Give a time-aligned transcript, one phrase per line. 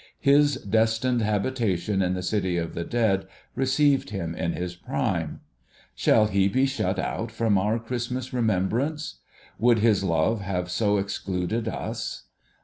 [0.19, 5.41] His destined habitation in the City of the Dead received him in his prime.
[5.93, 9.19] Shall he be shut out from our Christmas remembrance?
[9.59, 12.23] Would his love have so excluded us